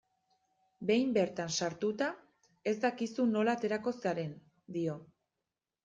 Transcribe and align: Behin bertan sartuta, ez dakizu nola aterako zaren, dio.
Behin 0.91 1.11
bertan 1.17 1.53
sartuta, 1.59 2.09
ez 2.73 2.75
dakizu 2.89 3.29
nola 3.37 3.57
aterako 3.61 3.97
zaren, 4.05 4.37
dio. 4.81 5.03